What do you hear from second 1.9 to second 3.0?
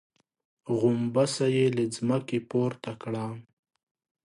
ځمکې پورته